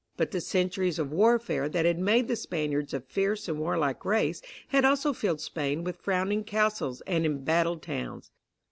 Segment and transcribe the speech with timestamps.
[0.17, 4.41] But the centuries of warfare that had made the Spaniards a fierce and warlike race,
[4.69, 8.31] had also filled Spain with frowning castles and embattled towns.